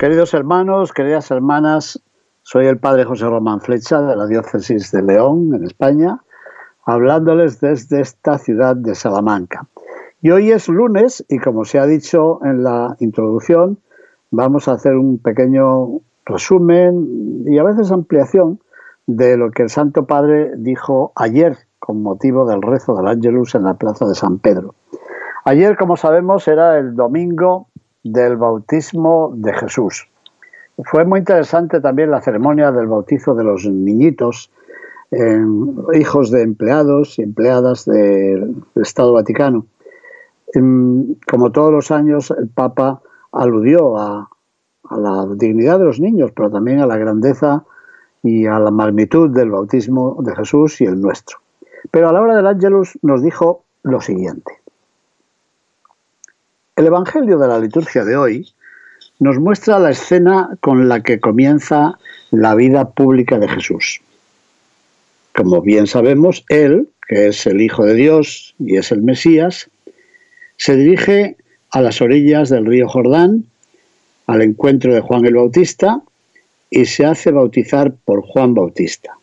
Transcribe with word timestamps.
queridos 0.00 0.32
hermanos, 0.32 0.94
queridas 0.94 1.30
hermanas, 1.30 2.02
soy 2.40 2.64
el 2.64 2.78
padre 2.78 3.04
José 3.04 3.26
Román 3.26 3.60
Flecha 3.60 4.00
de 4.00 4.16
la 4.16 4.26
diócesis 4.26 4.90
de 4.92 5.02
León, 5.02 5.54
en 5.54 5.62
España, 5.64 6.22
hablándoles 6.86 7.60
desde 7.60 8.00
esta 8.00 8.38
ciudad 8.38 8.76
de 8.76 8.94
Salamanca. 8.94 9.66
Y 10.22 10.30
hoy 10.30 10.52
es 10.52 10.68
lunes 10.68 11.22
y 11.28 11.38
como 11.38 11.66
se 11.66 11.78
ha 11.78 11.84
dicho 11.84 12.42
en 12.46 12.64
la 12.64 12.96
introducción, 13.00 13.76
vamos 14.30 14.68
a 14.68 14.72
hacer 14.72 14.96
un 14.96 15.18
pequeño 15.18 16.00
resumen 16.24 17.44
y 17.46 17.58
a 17.58 17.62
veces 17.62 17.92
ampliación 17.92 18.58
de 19.06 19.36
lo 19.36 19.50
que 19.50 19.64
el 19.64 19.68
Santo 19.68 20.06
Padre 20.06 20.52
dijo 20.56 21.12
ayer 21.14 21.58
con 21.78 22.02
motivo 22.02 22.48
del 22.48 22.62
rezo 22.62 22.94
del 22.94 23.06
Ángelus 23.06 23.54
en 23.54 23.64
la 23.64 23.74
Plaza 23.74 24.06
de 24.06 24.14
San 24.14 24.38
Pedro. 24.38 24.74
Ayer, 25.44 25.76
como 25.76 25.98
sabemos, 25.98 26.48
era 26.48 26.78
el 26.78 26.96
domingo 26.96 27.68
del 28.02 28.36
bautismo 28.36 29.32
de 29.34 29.52
Jesús. 29.54 30.08
Fue 30.84 31.04
muy 31.04 31.18
interesante 31.20 31.80
también 31.80 32.10
la 32.10 32.22
ceremonia 32.22 32.72
del 32.72 32.86
bautizo 32.86 33.34
de 33.34 33.44
los 33.44 33.66
niñitos, 33.66 34.50
hijos 35.92 36.30
de 36.30 36.42
empleados 36.42 37.18
y 37.18 37.22
empleadas 37.22 37.84
del 37.84 38.54
Estado 38.76 39.12
Vaticano 39.12 39.66
como 41.30 41.52
todos 41.52 41.72
los 41.72 41.90
años, 41.90 42.32
el 42.36 42.48
Papa 42.48 43.02
aludió 43.32 43.96
a, 43.98 44.28
la 44.90 45.26
dignidad 45.36 45.78
de 45.78 45.84
los 45.84 46.00
niños, 46.00 46.32
pero 46.34 46.50
también 46.50 46.80
a 46.80 46.86
la 46.86 46.96
grandeza 46.96 47.64
y 48.24 48.46
a 48.46 48.58
la 48.58 48.72
magnitud 48.72 49.30
del 49.30 49.50
bautismo 49.50 50.16
de 50.20 50.34
Jesús 50.34 50.80
y 50.80 50.84
el 50.84 51.00
nuestro. 51.00 51.38
Pero 51.92 52.08
a 52.08 52.12
la 52.12 52.20
hora 52.20 52.34
del 52.34 52.46
Ángelus 52.46 52.98
nos 53.02 53.22
dijo 53.22 53.62
lo 53.84 54.00
siguiente. 54.00 54.59
El 56.80 56.86
Evangelio 56.86 57.36
de 57.36 57.46
la 57.46 57.58
liturgia 57.58 58.06
de 58.06 58.16
hoy 58.16 58.48
nos 59.18 59.38
muestra 59.38 59.78
la 59.78 59.90
escena 59.90 60.56
con 60.62 60.88
la 60.88 61.02
que 61.02 61.20
comienza 61.20 61.98
la 62.30 62.54
vida 62.54 62.88
pública 62.92 63.38
de 63.38 63.48
Jesús. 63.48 64.00
Como 65.36 65.60
bien 65.60 65.86
sabemos, 65.86 66.42
Él, 66.48 66.88
que 67.06 67.28
es 67.28 67.46
el 67.46 67.60
Hijo 67.60 67.84
de 67.84 67.92
Dios 67.92 68.54
y 68.58 68.78
es 68.78 68.92
el 68.92 69.02
Mesías, 69.02 69.68
se 70.56 70.74
dirige 70.74 71.36
a 71.70 71.82
las 71.82 72.00
orillas 72.00 72.48
del 72.48 72.64
río 72.64 72.88
Jordán, 72.88 73.44
al 74.26 74.40
encuentro 74.40 74.94
de 74.94 75.02
Juan 75.02 75.26
el 75.26 75.34
Bautista, 75.34 76.00
y 76.70 76.86
se 76.86 77.04
hace 77.04 77.30
bautizar 77.30 77.92
por 78.06 78.22
Juan 78.22 78.54
Bautista. 78.54 79.18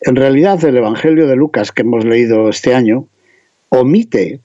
En 0.00 0.14
realidad, 0.14 0.64
el 0.64 0.76
Evangelio 0.76 1.26
de 1.26 1.34
Lucas 1.34 1.72
que 1.72 1.82
hemos 1.82 2.04
leído 2.04 2.48
este 2.48 2.72
año 2.72 3.08
omite 3.70 4.38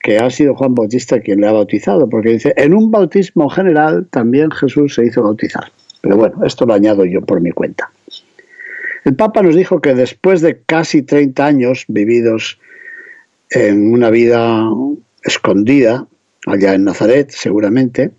que 0.00 0.18
ha 0.18 0.30
sido 0.30 0.54
Juan 0.54 0.74
Bautista 0.74 1.20
quien 1.20 1.40
le 1.40 1.48
ha 1.48 1.52
bautizado, 1.52 2.08
porque 2.08 2.30
dice, 2.30 2.54
en 2.56 2.74
un 2.74 2.90
bautismo 2.90 3.48
general 3.50 4.06
también 4.10 4.50
Jesús 4.50 4.94
se 4.94 5.04
hizo 5.04 5.22
bautizar. 5.22 5.70
Pero 6.00 6.16
bueno, 6.16 6.44
esto 6.44 6.64
lo 6.64 6.72
añado 6.72 7.04
yo 7.04 7.20
por 7.20 7.40
mi 7.40 7.50
cuenta. 7.50 7.90
El 9.04 9.14
Papa 9.14 9.42
nos 9.42 9.54
dijo 9.54 9.80
que 9.80 9.94
después 9.94 10.40
de 10.40 10.60
casi 10.64 11.02
30 11.02 11.44
años 11.44 11.84
vividos 11.88 12.58
en 13.50 13.92
una 13.92 14.10
vida 14.10 14.68
escondida, 15.22 16.06
allá 16.46 16.74
en 16.74 16.84
Nazaret 16.84 17.30
seguramente, 17.30 18.10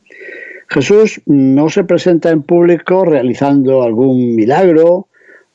Jesús 0.70 1.22
no 1.26 1.70
se 1.70 1.84
presenta 1.84 2.30
en 2.30 2.44
público 2.44 3.06
realizando 3.06 3.84
algún 3.84 4.36
milagro 4.36 5.08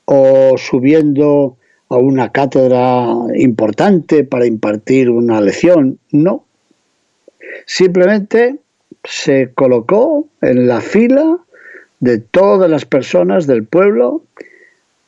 o 0.05 0.56
subiendo 0.59 1.56
a 1.89 1.97
una 1.97 2.33
cátedra 2.33 3.07
importante 3.37 4.25
para 4.25 4.47
impartir 4.47 5.11
una 5.11 5.41
lección, 5.41 5.99
no. 6.11 6.45
Simplemente 7.65 8.57
se 9.05 9.53
colocó 9.55 10.29
en 10.43 10.67
la 10.67 10.81
fila 10.81 11.39
de 12.01 12.19
todas 12.19 12.69
las 12.71 12.85
personas 12.85 13.47
del 13.47 13.65
pueblo 13.65 14.23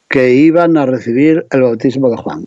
que 0.08 0.32
iban 0.32 0.76
a 0.76 0.86
recibir 0.86 1.46
el 1.50 1.62
bautismo 1.62 2.10
de 2.10 2.16
Juan. 2.16 2.46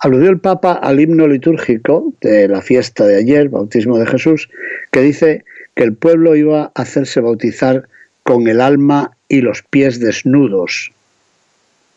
Aludió 0.00 0.30
el 0.30 0.40
Papa 0.40 0.72
al 0.72 0.98
himno 0.98 1.28
litúrgico 1.28 2.14
de 2.22 2.48
la 2.48 2.62
fiesta 2.62 3.04
de 3.04 3.18
ayer, 3.18 3.50
bautismo 3.50 3.98
de 3.98 4.06
Jesús, 4.06 4.48
que 4.90 5.02
dice 5.02 5.44
que 5.74 5.84
el 5.84 5.94
pueblo 5.94 6.34
iba 6.34 6.62
a 6.62 6.82
hacerse 6.82 7.20
bautizar 7.20 7.86
con 8.22 8.48
el 8.48 8.62
alma 8.62 9.12
y 9.28 9.42
los 9.42 9.62
pies 9.62 10.00
desnudos, 10.00 10.90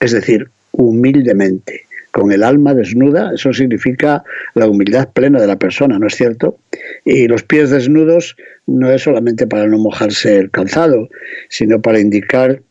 es 0.04 0.12
decir, 0.12 0.50
humildemente, 0.74 1.86
con 2.12 2.34
el 2.34 2.44
alma 2.44 2.74
desnuda, 2.74 3.32
eso 3.34 3.54
significa 3.54 4.22
la 4.54 4.68
humildad 4.68 5.08
plena 5.14 5.40
de 5.40 5.48
la 5.48 5.58
persona, 5.58 5.98
¿no 5.98 6.08
es 6.08 6.16
cierto? 6.16 6.58
Y 7.06 7.30
los 7.30 7.44
pies 7.44 7.70
desnudos 7.70 8.36
no 8.68 8.92
es 8.92 9.04
solamente 9.04 9.48
para 9.48 9.66
no 9.68 9.78
mojarse 9.78 10.40
el 10.40 10.52
calzado, 10.52 11.08
sino 11.48 11.82
para 11.82 12.02
indicar 12.02 12.62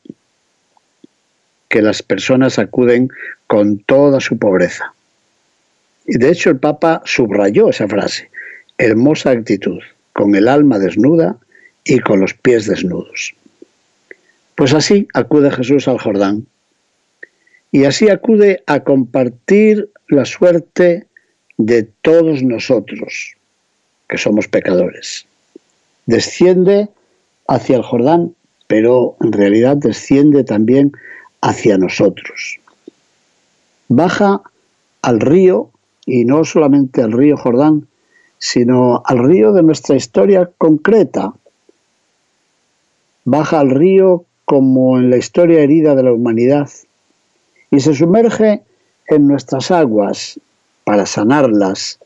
que 1.71 1.81
las 1.81 2.03
personas 2.03 2.59
acuden 2.59 3.09
con 3.47 3.79
toda 3.79 4.21
su 4.21 4.37
pobreza. 4.37 4.93
Y 6.07 6.19
de 6.19 6.33
hecho 6.33 6.51
el 6.51 6.59
Papa 6.59 7.01
subrayó 7.07 7.71
esa 7.71 7.89
frase, 7.89 8.31
hermosa 8.77 9.31
actitud, 9.31 9.81
con 10.13 10.35
el 10.35 10.49
alma 10.49 10.79
desnuda 10.79 11.39
y 11.83 11.99
con 12.01 12.21
los 12.21 12.35
pies 12.35 12.67
desnudos. 12.67 13.35
Pues 14.55 14.75
así 14.75 15.09
acude 15.15 15.51
Jesús 15.51 15.89
al 15.89 15.99
Jordán 15.99 16.47
y 17.73 17.87
así 17.87 18.11
acude 18.11 18.63
a 18.67 18.81
compartir 18.81 19.91
la 20.09 20.27
suerte 20.27 21.07
de 21.57 21.85
todos 22.03 22.43
nosotros, 22.43 23.35
que 24.09 24.19
somos 24.19 24.47
pecadores. 24.47 25.27
Desciende 26.05 26.91
hacia 27.49 27.77
el 27.77 27.83
Jordán, 27.83 28.35
pero 28.67 29.17
en 29.23 29.33
realidad 29.33 29.79
desciende 29.79 30.45
también 30.45 30.93
hacia 31.41 31.79
nosotros. 31.79 32.61
Baja 33.89 34.43
al 35.01 35.21
río 35.21 35.71
y 36.05 36.27
no 36.27 36.45
solamente 36.45 37.03
al 37.03 37.13
río 37.13 37.39
Jordán, 37.39 37.87
sino 38.39 39.03
al 39.07 39.19
río 39.19 39.53
de 39.53 39.63
nuestra 39.63 39.97
historia 39.97 40.51
concreta. 40.59 41.33
Baja 43.25 43.61
al 43.61 43.71
río 43.71 44.25
como 44.45 44.99
en 44.99 45.11
la 45.11 45.17
historia 45.17 45.61
herida 45.61 45.95
de 45.95 46.03
la 46.03 46.13
humanidad 46.13 46.69
y 47.73 47.81
se 47.81 47.95
sumerge 47.95 48.63
en 49.09 49.27
nuestras 49.27 49.71
aguas 49.71 50.39
para 50.85 51.07
sanarlas, 51.07 51.99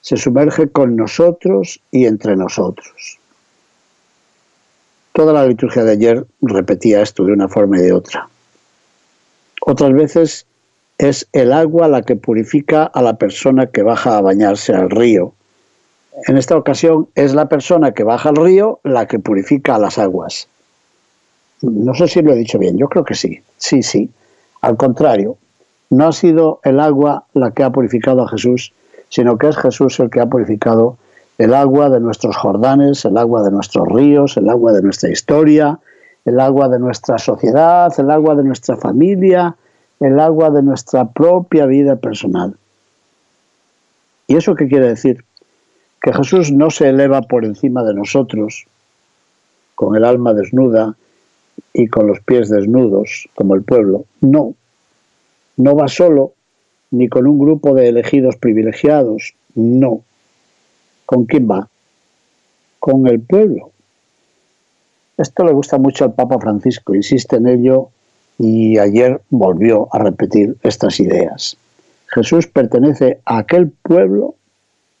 se 0.00 0.16
sumerge 0.16 0.68
con 0.68 0.96
nosotros 0.96 1.80
y 1.92 2.06
entre 2.06 2.36
nosotros. 2.36 3.18
Toda 5.12 5.32
la 5.32 5.46
liturgia 5.46 5.84
de 5.84 5.92
ayer 5.92 6.26
repetía 6.40 7.02
esto 7.02 7.24
de 7.24 7.32
una 7.32 7.48
forma 7.48 7.78
y 7.78 7.82
de 7.82 7.92
otra. 7.92 8.28
Otras 9.64 9.92
veces 9.92 10.46
es 10.98 11.28
el 11.32 11.52
agua 11.52 11.86
la 11.86 12.02
que 12.02 12.16
purifica 12.16 12.84
a 12.84 13.00
la 13.00 13.16
persona 13.16 13.68
que 13.68 13.82
baja 13.82 14.18
a 14.18 14.22
bañarse 14.22 14.74
al 14.74 14.90
río. 14.90 15.34
En 16.26 16.36
esta 16.36 16.56
ocasión 16.56 17.08
es 17.14 17.32
la 17.32 17.48
persona 17.48 17.92
que 17.92 18.02
baja 18.02 18.30
al 18.30 18.36
río 18.36 18.80
la 18.82 19.06
que 19.06 19.20
purifica 19.20 19.78
las 19.78 19.98
aguas. 19.98 20.48
No 21.60 21.94
sé 21.94 22.08
si 22.08 22.22
lo 22.22 22.32
he 22.32 22.36
dicho 22.36 22.58
bien, 22.58 22.76
yo 22.76 22.88
creo 22.88 23.04
que 23.04 23.14
sí, 23.14 23.40
sí, 23.56 23.84
sí. 23.84 24.10
Al 24.62 24.76
contrario, 24.76 25.36
no 25.90 26.08
ha 26.08 26.12
sido 26.12 26.60
el 26.64 26.80
agua 26.80 27.24
la 27.34 27.50
que 27.50 27.64
ha 27.64 27.70
purificado 27.70 28.22
a 28.22 28.28
Jesús, 28.28 28.72
sino 29.08 29.36
que 29.36 29.48
es 29.48 29.56
Jesús 29.56 30.00
el 30.00 30.08
que 30.08 30.20
ha 30.20 30.26
purificado 30.26 30.96
el 31.36 31.52
agua 31.52 31.90
de 31.90 32.00
nuestros 32.00 32.36
Jordanes, 32.36 33.04
el 33.04 33.18
agua 33.18 33.42
de 33.42 33.50
nuestros 33.50 33.88
ríos, 33.88 34.36
el 34.36 34.48
agua 34.48 34.72
de 34.72 34.82
nuestra 34.82 35.10
historia, 35.10 35.78
el 36.24 36.38
agua 36.38 36.68
de 36.68 36.78
nuestra 36.78 37.18
sociedad, 37.18 37.92
el 37.98 38.10
agua 38.10 38.36
de 38.36 38.44
nuestra 38.44 38.76
familia, 38.76 39.56
el 39.98 40.20
agua 40.20 40.50
de 40.50 40.62
nuestra 40.62 41.06
propia 41.06 41.66
vida 41.66 41.96
personal. 41.96 42.56
¿Y 44.28 44.36
eso 44.36 44.54
qué 44.54 44.68
quiere 44.68 44.88
decir? 44.88 45.24
Que 46.00 46.12
Jesús 46.12 46.52
no 46.52 46.70
se 46.70 46.88
eleva 46.88 47.22
por 47.22 47.44
encima 47.44 47.82
de 47.82 47.94
nosotros, 47.94 48.66
con 49.74 49.96
el 49.96 50.04
alma 50.04 50.34
desnuda 50.34 50.94
y 51.72 51.88
con 51.88 52.06
los 52.06 52.20
pies 52.20 52.48
desnudos, 52.48 53.28
como 53.34 53.54
el 53.54 53.62
pueblo. 53.62 54.04
No, 54.20 54.54
no 55.56 55.76
va 55.76 55.88
solo, 55.88 56.32
ni 56.90 57.08
con 57.08 57.26
un 57.26 57.38
grupo 57.38 57.74
de 57.74 57.88
elegidos 57.88 58.36
privilegiados, 58.36 59.34
no. 59.54 60.02
¿Con 61.06 61.24
quién 61.24 61.48
va? 61.50 61.68
Con 62.78 63.06
el 63.06 63.20
pueblo. 63.20 63.70
Esto 65.18 65.44
le 65.44 65.52
gusta 65.52 65.78
mucho 65.78 66.04
al 66.04 66.14
Papa 66.14 66.38
Francisco, 66.38 66.94
insiste 66.94 67.36
en 67.36 67.46
ello 67.46 67.88
y 68.38 68.78
ayer 68.78 69.20
volvió 69.30 69.88
a 69.92 69.98
repetir 69.98 70.56
estas 70.62 70.98
ideas. 71.00 71.56
Jesús 72.06 72.46
pertenece 72.46 73.20
a 73.24 73.38
aquel 73.38 73.70
pueblo 73.70 74.34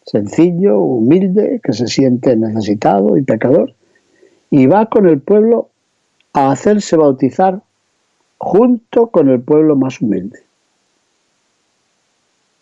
sencillo, 0.04 0.78
humilde, 0.78 1.60
que 1.62 1.72
se 1.72 1.86
siente 1.86 2.36
necesitado 2.36 3.16
y 3.16 3.22
pecador, 3.22 3.74
y 4.50 4.66
va 4.66 4.86
con 4.86 5.08
el 5.08 5.20
pueblo 5.20 5.70
a 6.32 6.50
hacerse 6.50 6.96
bautizar 6.96 7.60
junto 8.38 9.08
con 9.08 9.28
el 9.28 9.40
pueblo 9.40 9.76
más 9.76 10.00
humilde. 10.00 10.40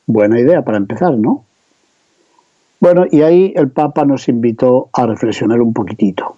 Buena 0.06 0.40
idea 0.40 0.62
para 0.62 0.76
empezar, 0.76 1.16
¿no? 1.16 1.44
Bueno, 2.80 3.04
y 3.10 3.22
ahí 3.22 3.52
el 3.56 3.70
Papa 3.70 4.04
nos 4.04 4.28
invitó 4.28 4.88
a 4.92 5.06
reflexionar 5.06 5.60
un 5.60 5.72
poquitito. 5.72 6.36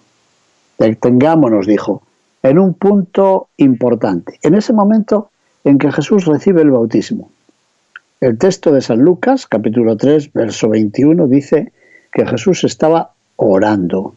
Detengámonos, 0.77 1.65
dijo, 1.65 2.03
en 2.43 2.59
un 2.59 2.73
punto 2.73 3.47
importante, 3.57 4.39
en 4.43 4.55
ese 4.55 4.73
momento 4.73 5.29
en 5.63 5.77
que 5.77 5.91
Jesús 5.91 6.25
recibe 6.25 6.61
el 6.61 6.71
bautismo. 6.71 7.29
El 8.19 8.37
texto 8.37 8.71
de 8.71 8.81
San 8.81 8.99
Lucas, 8.99 9.47
capítulo 9.47 9.97
3, 9.97 10.33
verso 10.33 10.69
21, 10.69 11.27
dice 11.27 11.71
que 12.11 12.25
Jesús 12.25 12.63
estaba 12.63 13.13
orando. 13.37 14.13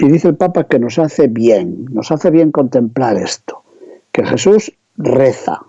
Y 0.00 0.08
dice 0.08 0.28
el 0.28 0.36
Papa 0.36 0.64
que 0.64 0.78
nos 0.78 0.98
hace 0.98 1.28
bien, 1.28 1.84
nos 1.90 2.10
hace 2.10 2.30
bien 2.30 2.52
contemplar 2.52 3.18
esto, 3.18 3.62
que 4.12 4.24
Jesús 4.24 4.72
reza. 4.96 5.60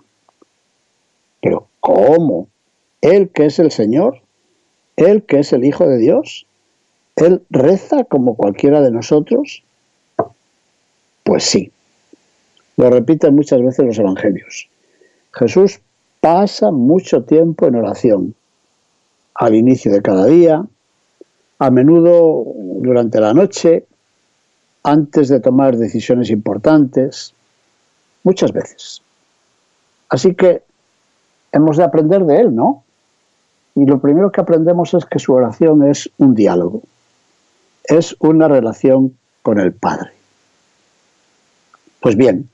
Pero 1.42 1.68
¿cómo? 1.80 2.48
Él 3.02 3.28
que 3.28 3.44
es 3.44 3.58
el 3.58 3.70
Señor, 3.70 4.22
Él 4.96 5.24
que 5.24 5.40
es 5.40 5.52
el 5.52 5.66
Hijo 5.66 5.86
de 5.86 5.98
Dios, 5.98 6.46
Él 7.16 7.42
reza 7.50 8.04
como 8.04 8.34
cualquiera 8.34 8.80
de 8.80 8.90
nosotros. 8.90 9.64
Pues 11.24 11.44
sí, 11.44 11.70
lo 12.78 12.88
repiten 12.88 13.34
muchas 13.34 13.60
veces 13.60 13.84
los 13.84 13.98
evangelios. 13.98 14.70
Jesús 15.34 15.80
pasa 16.20 16.70
mucho 16.70 17.24
tiempo 17.24 17.66
en 17.66 17.74
oración, 17.74 18.34
al 19.34 19.54
inicio 19.54 19.92
de 19.92 20.00
cada 20.00 20.24
día, 20.24 20.64
a 21.58 21.70
menudo 21.70 22.46
durante 22.80 23.20
la 23.20 23.34
noche, 23.34 23.84
antes 24.82 25.28
de 25.28 25.40
tomar 25.40 25.76
decisiones 25.76 26.30
importantes, 26.30 27.34
muchas 28.24 28.52
veces. 28.52 29.02
Así 30.08 30.34
que 30.34 30.62
hemos 31.52 31.76
de 31.76 31.84
aprender 31.84 32.24
de 32.24 32.40
él, 32.40 32.54
¿no? 32.54 32.84
Y 33.74 33.86
lo 33.86 34.00
primero 34.00 34.30
que 34.30 34.40
aprendemos 34.40 34.92
es 34.94 35.04
que 35.06 35.18
su 35.18 35.32
oración 35.32 35.88
es 35.88 36.10
un 36.18 36.34
diálogo, 36.34 36.82
es 37.84 38.14
una 38.18 38.48
relación 38.48 39.16
con 39.42 39.58
el 39.58 39.72
Padre. 39.72 40.10
Pues 42.00 42.16
bien, 42.16 42.50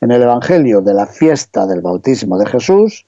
en 0.00 0.10
el 0.10 0.22
Evangelio 0.22 0.80
de 0.80 0.94
la 0.94 1.06
fiesta 1.06 1.66
del 1.66 1.82
bautismo 1.82 2.38
de 2.38 2.46
Jesús 2.46 3.06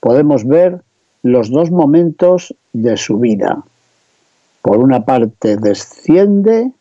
podemos 0.00 0.46
ver 0.46 0.82
los 1.22 1.50
dos 1.50 1.70
momentos 1.70 2.54
de 2.72 2.96
su 2.96 3.18
vida. 3.18 3.62
Por 4.62 4.78
una 4.78 5.04
parte 5.04 5.56
desciende 5.56 6.72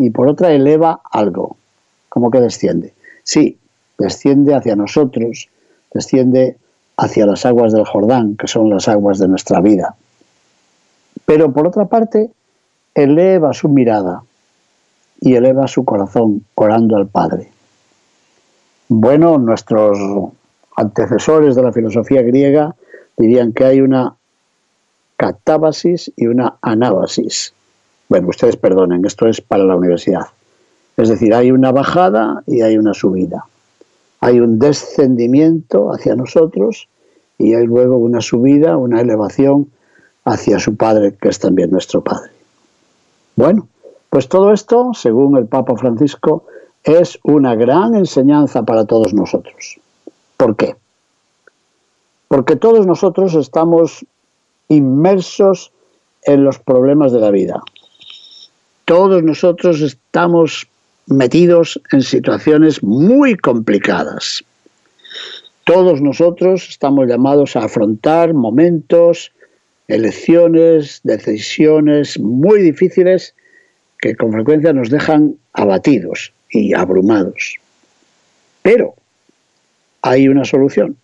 y 0.00 0.08
por 0.10 0.28
otra 0.28 0.50
eleva 0.52 1.00
algo. 1.10 1.56
¿Cómo 2.08 2.30
que 2.30 2.40
desciende? 2.40 2.94
Sí, 3.22 3.58
desciende 3.98 4.54
hacia 4.54 4.74
nosotros, 4.74 5.48
desciende 5.92 6.56
hacia 6.96 7.26
las 7.26 7.44
aguas 7.44 7.72
del 7.72 7.84
Jordán, 7.84 8.36
que 8.36 8.48
son 8.48 8.70
las 8.70 8.88
aguas 8.88 9.18
de 9.18 9.28
nuestra 9.28 9.60
vida. 9.60 9.94
Pero 11.26 11.52
por 11.52 11.66
otra 11.68 11.84
parte, 11.84 12.30
eleva 12.94 13.52
su 13.52 13.68
mirada 13.68 14.22
y 15.20 15.34
eleva 15.34 15.68
su 15.68 15.84
corazón 15.84 16.44
orando 16.54 16.96
al 16.96 17.06
Padre. 17.06 17.50
Bueno, 18.88 19.36
nuestros 19.36 19.98
antecesores 20.76 21.54
de 21.54 21.62
la 21.62 21.72
filosofía 21.72 22.22
griega 22.22 22.74
dirían 23.18 23.52
que 23.52 23.64
hay 23.66 23.82
una 23.82 24.16
catábasis 25.16 26.10
y 26.16 26.26
una 26.26 26.56
anábasis. 26.62 27.52
Bueno, 28.10 28.26
ustedes 28.26 28.56
perdonen, 28.56 29.04
esto 29.04 29.28
es 29.28 29.40
para 29.40 29.62
la 29.62 29.76
universidad. 29.76 30.26
Es 30.96 31.08
decir, 31.08 31.32
hay 31.32 31.52
una 31.52 31.70
bajada 31.70 32.42
y 32.44 32.62
hay 32.62 32.76
una 32.76 32.92
subida. 32.92 33.44
Hay 34.18 34.40
un 34.40 34.58
descendimiento 34.58 35.92
hacia 35.92 36.16
nosotros 36.16 36.88
y 37.38 37.54
hay 37.54 37.66
luego 37.66 37.98
una 37.98 38.20
subida, 38.20 38.76
una 38.76 39.00
elevación 39.00 39.70
hacia 40.24 40.58
su 40.58 40.76
Padre, 40.76 41.14
que 41.22 41.28
es 41.28 41.38
también 41.38 41.70
nuestro 41.70 42.02
Padre. 42.02 42.32
Bueno, 43.36 43.68
pues 44.10 44.28
todo 44.28 44.52
esto, 44.52 44.90
según 44.92 45.36
el 45.36 45.46
Papa 45.46 45.76
Francisco, 45.76 46.46
es 46.82 47.16
una 47.22 47.54
gran 47.54 47.94
enseñanza 47.94 48.64
para 48.64 48.86
todos 48.86 49.14
nosotros. 49.14 49.78
¿Por 50.36 50.56
qué? 50.56 50.74
Porque 52.26 52.56
todos 52.56 52.88
nosotros 52.88 53.36
estamos 53.36 54.04
inmersos 54.66 55.72
en 56.24 56.42
los 56.42 56.58
problemas 56.58 57.12
de 57.12 57.20
la 57.20 57.30
vida. 57.30 57.62
Todos 58.90 59.22
nosotros 59.22 59.82
estamos 59.82 60.66
metidos 61.06 61.80
en 61.92 62.02
situaciones 62.02 62.82
muy 62.82 63.36
complicadas. 63.36 64.42
Todos 65.62 66.00
nosotros 66.02 66.68
estamos 66.68 67.06
llamados 67.06 67.54
a 67.54 67.66
afrontar 67.66 68.34
momentos, 68.34 69.30
elecciones, 69.86 71.02
decisiones 71.04 72.18
muy 72.18 72.62
difíciles 72.62 73.36
que 74.00 74.16
con 74.16 74.32
frecuencia 74.32 74.72
nos 74.72 74.90
dejan 74.90 75.36
abatidos 75.52 76.32
y 76.50 76.74
abrumados. 76.74 77.58
Pero 78.62 78.96
hay 80.02 80.26
una 80.26 80.44
solución. 80.44 80.96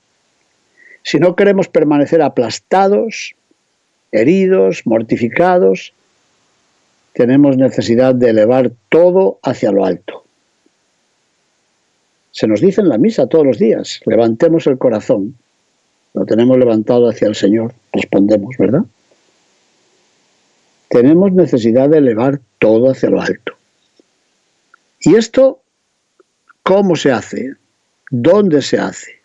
Si 1.05 1.21
no 1.21 1.37
queremos 1.37 1.69
permanecer 1.69 2.21
aplastados, 2.21 3.37
heridos, 4.11 4.83
mortificados, 4.87 5.93
tenemos 7.17 7.57
necesidad 7.57 8.15
de 8.15 8.29
elevar 8.29 8.73
todo 8.91 9.39
hacia 9.43 9.73
lo 9.73 9.87
alto. 9.87 10.25
Se 12.31 12.47
nos 12.47 12.61
dice 12.61 12.83
en 12.83 12.91
la 12.91 12.99
misa 12.99 13.27
todos 13.27 13.47
los 13.47 13.59
días, 13.59 14.03
levantemos 14.05 14.67
el 14.67 14.77
corazón. 14.77 15.35
Lo 16.13 16.27
tenemos 16.27 16.59
levantado 16.59 17.09
hacia 17.09 17.29
el 17.29 17.35
Señor, 17.35 17.73
respondemos, 17.91 18.55
¿verdad? 18.59 18.83
Tenemos 20.91 21.33
necesidad 21.33 21.89
de 21.89 21.99
elevar 21.99 22.39
todo 22.59 22.91
hacia 22.91 23.09
lo 23.09 23.23
alto. 23.23 23.55
¿Y 25.01 25.15
esto 25.15 25.63
cómo 26.63 26.97
se 26.97 27.13
hace? 27.13 27.55
¿Dónde 28.11 28.61
se 28.61 28.79
hace? 28.79 29.21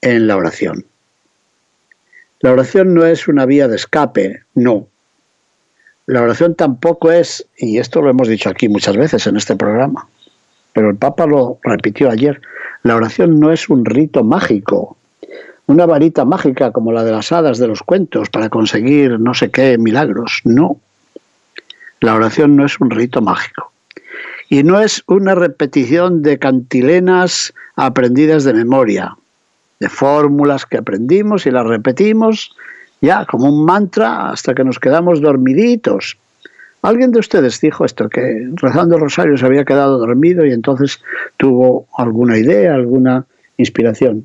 En 0.00 0.28
la 0.28 0.36
oración. 0.36 0.84
La 2.38 2.52
oración 2.52 2.94
no 2.94 3.04
es 3.04 3.26
una 3.26 3.46
vía 3.46 3.66
de 3.66 3.74
escape, 3.74 4.44
no. 4.54 4.86
La 6.08 6.22
oración 6.22 6.54
tampoco 6.54 7.12
es, 7.12 7.46
y 7.58 7.76
esto 7.76 8.00
lo 8.00 8.08
hemos 8.08 8.28
dicho 8.28 8.48
aquí 8.48 8.66
muchas 8.66 8.96
veces 8.96 9.26
en 9.26 9.36
este 9.36 9.56
programa, 9.56 10.08
pero 10.72 10.88
el 10.88 10.96
Papa 10.96 11.26
lo 11.26 11.58
repitió 11.62 12.10
ayer, 12.10 12.40
la 12.82 12.96
oración 12.96 13.38
no 13.38 13.52
es 13.52 13.68
un 13.68 13.84
rito 13.84 14.24
mágico, 14.24 14.96
una 15.66 15.84
varita 15.84 16.24
mágica 16.24 16.72
como 16.72 16.92
la 16.92 17.04
de 17.04 17.12
las 17.12 17.30
hadas 17.30 17.58
de 17.58 17.68
los 17.68 17.82
cuentos 17.82 18.30
para 18.30 18.48
conseguir 18.48 19.20
no 19.20 19.34
sé 19.34 19.50
qué 19.50 19.76
milagros, 19.76 20.40
no. 20.44 20.80
La 22.00 22.14
oración 22.14 22.56
no 22.56 22.64
es 22.64 22.80
un 22.80 22.88
rito 22.88 23.20
mágico. 23.20 23.70
Y 24.48 24.62
no 24.62 24.80
es 24.80 25.02
una 25.08 25.34
repetición 25.34 26.22
de 26.22 26.38
cantilenas 26.38 27.52
aprendidas 27.76 28.44
de 28.44 28.54
memoria, 28.54 29.14
de 29.78 29.90
fórmulas 29.90 30.64
que 30.64 30.78
aprendimos 30.78 31.44
y 31.44 31.50
las 31.50 31.66
repetimos 31.66 32.56
ya 33.00 33.24
como 33.26 33.48
un 33.48 33.64
mantra 33.64 34.30
hasta 34.30 34.54
que 34.54 34.64
nos 34.64 34.78
quedamos 34.78 35.20
dormiditos. 35.20 36.16
Alguien 36.82 37.10
de 37.10 37.18
ustedes 37.18 37.60
dijo 37.60 37.84
esto, 37.84 38.08
que 38.08 38.48
rezando 38.54 38.96
el 38.96 39.02
rosario 39.02 39.36
se 39.36 39.46
había 39.46 39.64
quedado 39.64 39.98
dormido 39.98 40.46
y 40.46 40.52
entonces 40.52 41.00
tuvo 41.36 41.86
alguna 41.96 42.38
idea, 42.38 42.74
alguna 42.74 43.26
inspiración. 43.56 44.24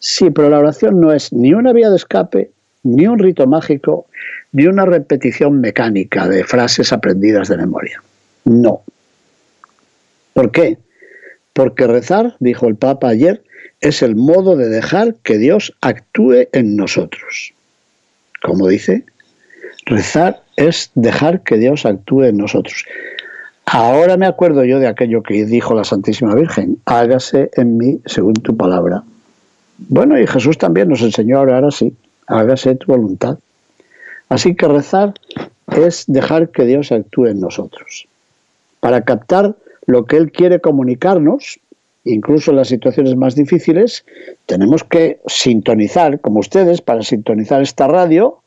Sí, 0.00 0.30
pero 0.30 0.48
la 0.48 0.58
oración 0.58 1.00
no 1.00 1.12
es 1.12 1.32
ni 1.32 1.54
una 1.54 1.72
vía 1.72 1.90
de 1.90 1.96
escape, 1.96 2.50
ni 2.82 3.06
un 3.06 3.18
rito 3.18 3.46
mágico, 3.46 4.06
ni 4.52 4.66
una 4.66 4.84
repetición 4.84 5.60
mecánica 5.60 6.28
de 6.28 6.44
frases 6.44 6.92
aprendidas 6.92 7.48
de 7.48 7.56
memoria. 7.56 8.02
No, 8.44 8.82
¿Por 10.38 10.52
qué? 10.52 10.78
Porque 11.52 11.88
rezar, 11.88 12.36
dijo 12.38 12.68
el 12.68 12.76
Papa 12.76 13.08
ayer, 13.08 13.42
es 13.80 14.02
el 14.02 14.14
modo 14.14 14.54
de 14.54 14.68
dejar 14.68 15.16
que 15.24 15.36
Dios 15.36 15.76
actúe 15.80 16.46
en 16.52 16.76
nosotros. 16.76 17.52
Como 18.42 18.68
dice, 18.68 19.04
rezar 19.86 20.42
es 20.56 20.90
dejar 20.94 21.42
que 21.42 21.56
Dios 21.56 21.86
actúe 21.86 22.24
en 22.24 22.36
nosotros. 22.36 22.84
Ahora 23.66 24.16
me 24.16 24.26
acuerdo 24.26 24.64
yo 24.64 24.78
de 24.78 24.86
aquello 24.86 25.22
que 25.22 25.44
dijo 25.44 25.74
la 25.74 25.84
Santísima 25.84 26.34
Virgen, 26.34 26.78
hágase 26.86 27.50
en 27.54 27.76
mí 27.76 28.00
según 28.06 28.34
tu 28.34 28.56
palabra. 28.56 29.02
Bueno, 29.76 30.18
y 30.18 30.26
Jesús 30.26 30.56
también 30.56 30.88
nos 30.88 31.02
enseñó 31.02 31.38
a 31.38 31.42
orar 31.42 31.64
así, 31.64 31.94
hágase 32.26 32.74
tu 32.76 32.86
voluntad. 32.86 33.38
Así 34.28 34.54
que 34.54 34.66
rezar 34.68 35.14
es 35.66 36.04
dejar 36.06 36.50
que 36.50 36.64
Dios 36.64 36.92
actúe 36.92 37.26
en 37.26 37.40
nosotros. 37.40 38.08
Para 38.80 39.02
captar 39.02 39.54
lo 39.86 40.06
que 40.06 40.16
Él 40.16 40.32
quiere 40.32 40.60
comunicarnos, 40.60 41.60
incluso 42.08 42.50
en 42.50 42.56
las 42.56 42.68
situaciones 42.68 43.16
más 43.16 43.34
difíciles, 43.34 44.04
tenemos 44.46 44.84
que 44.84 45.20
sintonizar, 45.26 46.20
como 46.20 46.40
ustedes, 46.40 46.80
para 46.80 47.02
sintonizar 47.02 47.62
esta 47.62 47.86
radio, 47.86 48.40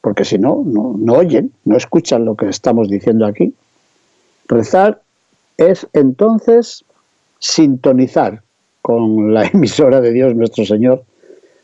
porque 0.00 0.24
si 0.24 0.38
no, 0.38 0.62
no, 0.64 1.12
oyen, 1.14 1.52
no 1.64 1.76
escuchan 1.76 2.24
lo 2.24 2.36
que 2.36 2.48
estamos 2.48 2.88
diciendo 2.88 3.26
aquí. 3.26 3.54
Rezar 4.48 5.02
es 5.56 5.86
entonces 5.92 6.84
sintonizar 7.38 8.42
con 8.82 9.34
la 9.34 9.44
emisora 9.52 10.00
de 10.00 10.12
Dios 10.12 10.34
nuestro 10.34 10.64
Señor 10.64 11.04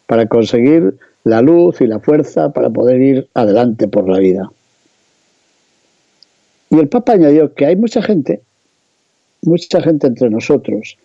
para 0.06 0.26
conseguir 0.26 0.98
la 1.24 1.40
luz 1.40 1.80
y 1.80 1.86
la 1.86 2.00
fuerza 2.00 2.52
para 2.52 2.70
poder 2.70 3.00
ir 3.00 3.28
adelante 3.34 3.88
por 3.88 4.08
la 4.08 4.18
vida. 4.18 4.50
Y 6.70 6.78
el 6.78 6.88
Papa 6.88 7.12
añadió 7.12 7.54
que 7.54 7.66
hay 7.66 7.76
mucha 7.76 8.02
gente, 8.02 8.42
mucha 9.46 9.80
gente 9.80 10.06
entre 10.06 10.30
nosotros, 10.30 10.96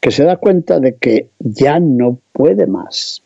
que 0.00 0.10
se 0.10 0.24
da 0.24 0.36
cuenta 0.36 0.80
de 0.80 0.96
que 0.96 1.28
ya 1.38 1.78
no 1.78 2.18
puede 2.32 2.66
más, 2.66 3.22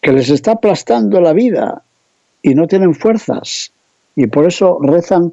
que 0.00 0.12
les 0.12 0.30
está 0.30 0.52
aplastando 0.52 1.20
la 1.20 1.32
vida 1.32 1.82
y 2.42 2.54
no 2.54 2.66
tienen 2.66 2.94
fuerzas, 2.94 3.72
y 4.14 4.26
por 4.26 4.46
eso 4.46 4.78
rezan 4.82 5.32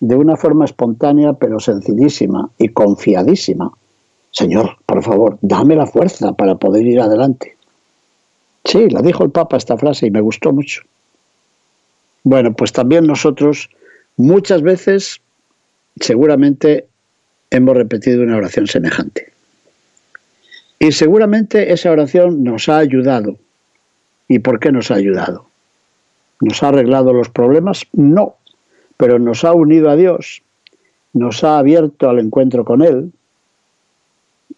de 0.00 0.16
una 0.16 0.36
forma 0.36 0.64
espontánea 0.64 1.32
pero 1.34 1.60
sencillísima 1.60 2.50
y 2.58 2.68
confiadísima. 2.68 3.72
Señor, 4.32 4.76
por 4.86 5.02
favor, 5.02 5.38
dame 5.42 5.76
la 5.76 5.86
fuerza 5.86 6.32
para 6.32 6.56
poder 6.56 6.86
ir 6.86 7.00
adelante. 7.00 7.56
Sí, 8.64 8.88
la 8.88 9.02
dijo 9.02 9.24
el 9.24 9.30
Papa 9.30 9.56
esta 9.56 9.76
frase 9.76 10.06
y 10.06 10.10
me 10.10 10.20
gustó 10.20 10.52
mucho. 10.52 10.82
Bueno, 12.24 12.52
pues 12.54 12.72
también 12.72 13.06
nosotros 13.06 13.70
muchas 14.16 14.62
veces 14.62 15.20
seguramente 16.00 16.86
hemos 17.50 17.76
repetido 17.76 18.22
una 18.22 18.36
oración 18.36 18.66
semejante. 18.66 19.32
Y 20.78 20.92
seguramente 20.92 21.72
esa 21.72 21.90
oración 21.90 22.42
nos 22.42 22.68
ha 22.68 22.78
ayudado. 22.78 23.36
¿Y 24.28 24.40
por 24.40 24.58
qué 24.58 24.72
nos 24.72 24.90
ha 24.90 24.94
ayudado? 24.94 25.46
¿Nos 26.40 26.62
ha 26.62 26.68
arreglado 26.68 27.12
los 27.12 27.28
problemas? 27.28 27.86
No, 27.92 28.36
pero 28.96 29.18
nos 29.18 29.44
ha 29.44 29.52
unido 29.52 29.90
a 29.90 29.96
Dios, 29.96 30.42
nos 31.12 31.44
ha 31.44 31.58
abierto 31.58 32.08
al 32.08 32.18
encuentro 32.18 32.64
con 32.64 32.82
Él, 32.82 33.12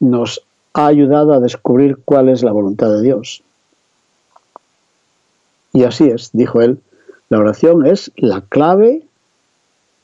nos 0.00 0.42
ha 0.74 0.86
ayudado 0.86 1.34
a 1.34 1.40
descubrir 1.40 1.98
cuál 2.04 2.28
es 2.28 2.42
la 2.42 2.52
voluntad 2.52 2.90
de 2.90 3.02
Dios. 3.02 3.42
Y 5.72 5.84
así 5.84 6.08
es, 6.08 6.30
dijo 6.32 6.60
él, 6.60 6.80
la 7.28 7.38
oración 7.38 7.84
es 7.84 8.12
la 8.16 8.42
clave 8.42 9.02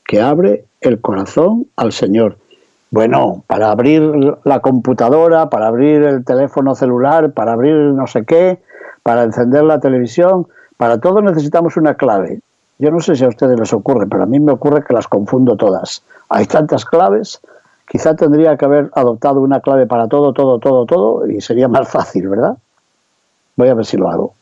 que 0.05 0.19
abre 0.19 0.65
el 0.81 0.99
corazón 0.99 1.67
al 1.75 1.91
Señor. 1.91 2.37
Bueno, 2.89 3.43
para 3.47 3.71
abrir 3.71 4.01
la 4.43 4.59
computadora, 4.59 5.49
para 5.49 5.67
abrir 5.67 6.03
el 6.03 6.25
teléfono 6.25 6.75
celular, 6.75 7.31
para 7.31 7.53
abrir 7.53 7.75
no 7.75 8.05
sé 8.07 8.25
qué, 8.25 8.59
para 9.03 9.23
encender 9.23 9.63
la 9.63 9.79
televisión, 9.79 10.47
para 10.75 10.99
todo 10.99 11.21
necesitamos 11.21 11.77
una 11.77 11.93
clave. 11.93 12.41
Yo 12.79 12.91
no 12.91 12.99
sé 12.99 13.15
si 13.15 13.23
a 13.23 13.29
ustedes 13.29 13.57
les 13.57 13.71
ocurre, 13.71 14.07
pero 14.07 14.23
a 14.23 14.25
mí 14.25 14.39
me 14.39 14.51
ocurre 14.51 14.83
que 14.83 14.93
las 14.93 15.07
confundo 15.07 15.55
todas. 15.55 16.03
Hay 16.29 16.47
tantas 16.47 16.83
claves, 16.83 17.39
quizá 17.87 18.15
tendría 18.15 18.57
que 18.57 18.65
haber 18.65 18.89
adoptado 18.93 19.39
una 19.39 19.61
clave 19.61 19.85
para 19.85 20.07
todo, 20.07 20.33
todo, 20.33 20.59
todo, 20.59 20.85
todo, 20.85 21.27
y 21.27 21.39
sería 21.41 21.67
más 21.67 21.87
fácil, 21.87 22.27
¿verdad? 22.27 22.57
Voy 23.55 23.69
a 23.69 23.75
ver 23.75 23.85
si 23.85 23.97
lo 23.97 24.09
hago. 24.09 24.33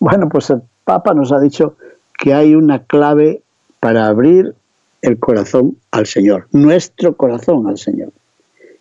Bueno, 0.00 0.28
pues 0.28 0.50
el 0.50 0.62
Papa 0.84 1.14
nos 1.14 1.30
ha 1.30 1.38
dicho 1.38 1.74
que 2.18 2.34
hay 2.34 2.54
una 2.54 2.80
clave 2.80 3.42
para 3.80 4.06
abrir 4.06 4.54
el 5.04 5.18
corazón 5.18 5.76
al 5.90 6.06
Señor, 6.06 6.48
nuestro 6.52 7.14
corazón 7.14 7.66
al 7.68 7.76
Señor. 7.76 8.10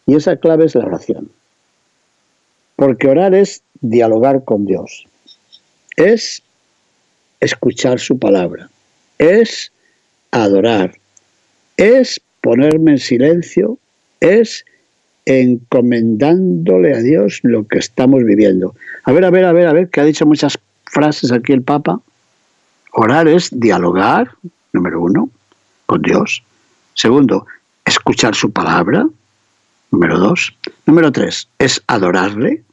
Y 0.06 0.16
esa 0.16 0.38
clave 0.38 0.66
es 0.66 0.76
la 0.76 0.86
oración. 0.86 1.30
Porque 2.78 3.10
orar 3.10 3.36
es 3.36 3.62
dialogar 3.82 4.46
con 4.46 4.66
Dios, 4.66 5.06
es 5.98 6.42
escuchar 7.42 8.00
su 8.00 8.18
palabra, 8.18 8.70
es 9.18 9.74
adorar, 10.32 10.94
es 11.76 12.22
ponerme 12.42 12.92
en 12.92 13.00
silencio, 13.00 13.78
es 14.22 14.64
encomendándole 15.26 16.94
a 16.96 17.00
Dios 17.00 17.42
lo 17.44 17.68
que 17.68 17.80
estamos 17.80 18.24
viviendo. 18.24 18.76
A 19.04 19.12
ver, 19.12 19.26
a 19.26 19.30
ver, 19.30 19.44
a 19.44 19.52
ver, 19.52 19.68
a 19.68 19.74
ver, 19.74 19.90
que 19.90 20.00
ha 20.00 20.06
dicho 20.06 20.26
muchas 20.26 20.58
frases 20.86 21.34
aquí 21.34 21.52
el 21.52 21.64
Papa. 21.64 22.00
Orar 22.94 23.28
es 23.28 23.50
dialogar, 23.52 24.32
número 24.72 25.02
uno, 25.02 25.30
con 25.86 26.02
Dios. 26.02 26.44
Segundo, 26.94 27.46
escuchar 27.86 28.36
su 28.36 28.52
palabra. 28.52 29.08
Número 29.92 30.18
dos. 30.18 30.56
Número 30.86 31.12
tres, 31.12 31.48
es 31.60 31.82
adorarle. 31.88 32.64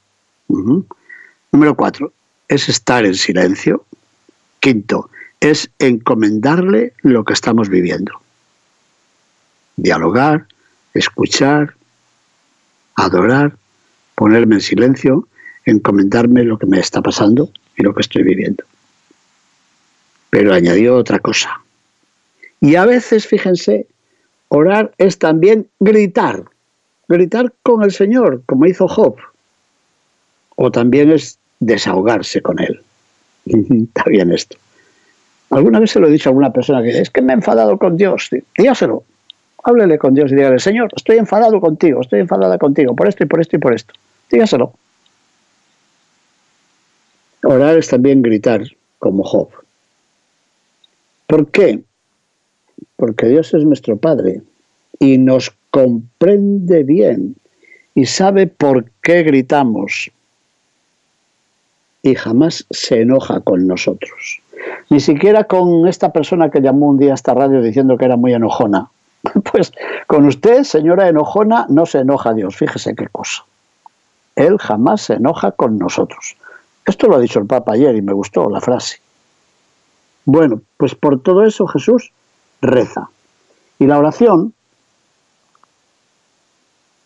Número 0.49 1.75
cuatro, 1.77 2.13
es 2.49 2.69
estar 2.69 3.05
en 3.05 3.15
silencio. 3.15 3.85
Quinto, 4.61 5.11
es 5.41 5.71
encomendarle 5.79 6.93
lo 7.03 7.25
que 7.25 7.33
estamos 7.33 7.69
viviendo. 7.69 8.21
Dialogar, 9.77 10.47
escuchar, 10.93 11.75
adorar, 12.95 13.57
ponerme 14.15 14.57
en 14.57 14.61
silencio, 14.61 15.29
encomendarme 15.65 16.45
lo 16.45 16.59
que 16.59 16.67
me 16.67 16.79
está 16.79 17.01
pasando 17.01 17.51
y 17.77 17.83
lo 17.83 17.95
que 17.95 18.03
estoy 18.03 18.23
viviendo. 18.23 18.65
Pero 20.29 20.53
añadió 20.53 20.97
otra 20.97 21.19
cosa. 21.19 21.60
Y 22.61 22.77
a 22.77 22.85
veces, 22.85 23.27
fíjense, 23.27 23.87
orar 24.49 24.93
es 24.99 25.19
también 25.19 25.69
gritar, 25.81 26.45
gritar 27.09 27.53
con 27.63 27.83
el 27.83 27.93
Señor, 27.93 28.43
como 28.47 28.67
hizo 28.67 28.87
Job. 28.87 29.17
O 30.57 30.71
también 30.71 31.11
es 31.11 31.39
desahogarse 31.61 32.43
con 32.43 32.61
Él. 32.61 32.83
Está 33.47 34.05
bien 34.07 34.33
esto. 34.33 34.57
Alguna 35.51 35.81
vez 35.81 35.91
se 35.91 36.01
lo 36.01 36.07
he 36.07 36.11
dicho 36.11 36.29
a 36.29 36.31
alguna 36.31 36.53
persona 36.53 36.83
que 36.83 36.91
es 37.01 37.11
que 37.11 37.23
me 37.23 37.33
he 37.33 37.37
enfadado 37.37 37.79
con 37.79 37.97
Dios. 37.97 38.31
Dígaselo. 38.57 39.03
Háblele 39.65 39.99
con 39.99 40.15
Dios 40.15 40.33
y 40.33 40.37
dígale, 40.37 40.59
Señor, 40.59 40.91
estoy 40.97 41.19
enfadado 41.19 41.61
contigo, 41.61 42.01
estoy 42.01 42.21
enfadada 42.21 42.57
contigo, 42.57 42.95
por 42.97 43.09
esto 43.09 43.25
y 43.25 43.27
por 43.27 43.41
esto 43.41 43.57
y 43.57 43.59
por 43.59 43.75
esto. 43.75 43.93
Dígaselo. 44.31 44.73
Orar 47.43 47.77
es 47.77 47.89
también 47.89 48.23
gritar, 48.23 48.63
como 48.99 49.23
Job. 49.23 49.49
¿Por 51.27 51.51
qué? 51.51 51.83
Porque 53.01 53.29
Dios 53.29 53.55
es 53.55 53.65
nuestro 53.65 53.97
Padre 53.97 54.43
y 54.99 55.17
nos 55.17 55.55
comprende 55.71 56.83
bien 56.83 57.35
y 57.95 58.05
sabe 58.05 58.47
por 58.47 58.91
qué 59.01 59.23
gritamos 59.23 60.11
y 62.03 62.15
jamás 62.15 62.67
se 62.71 63.01
enoja 63.01 63.41
con 63.41 63.67
nosotros. 63.67 64.43
Ni 64.91 65.01
siquiera 65.01 65.45
con 65.45 65.89
esta 65.89 66.13
persona 66.13 66.51
que 66.51 66.61
llamó 66.61 66.89
un 66.89 66.99
día 66.99 67.13
a 67.13 67.15
esta 67.15 67.33
radio 67.33 67.63
diciendo 67.63 67.97
que 67.97 68.05
era 68.05 68.17
muy 68.17 68.35
enojona. 68.35 68.91
Pues 69.51 69.73
con 70.07 70.27
usted, 70.27 70.65
señora 70.65 71.09
enojona, 71.09 71.65
no 71.71 71.87
se 71.87 72.01
enoja 72.01 72.35
Dios, 72.35 72.55
fíjese 72.55 72.95
qué 72.95 73.07
cosa. 73.09 73.45
Él 74.37 74.59
jamás 74.59 75.03
se 75.03 75.15
enoja 75.15 75.53
con 75.53 75.79
nosotros. 75.79 76.37
Esto 76.85 77.09
lo 77.09 77.17
ha 77.17 77.21
dicho 77.21 77.39
el 77.39 77.47
Papa 77.47 77.73
ayer 77.73 77.97
y 77.97 78.03
me 78.03 78.13
gustó 78.13 78.51
la 78.51 78.61
frase. 78.61 78.99
Bueno, 80.27 80.61
pues 80.77 80.95
por 80.95 81.23
todo 81.23 81.47
eso 81.47 81.67
Jesús 81.67 82.13
reza. 82.61 83.11
Y 83.79 83.87
la 83.87 83.99
oración 83.99 84.55